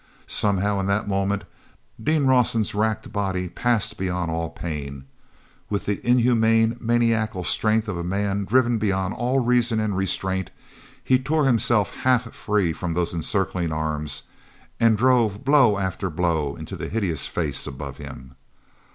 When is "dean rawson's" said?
2.03-2.73